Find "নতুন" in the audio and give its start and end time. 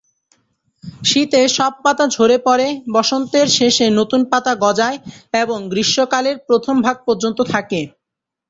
3.99-4.21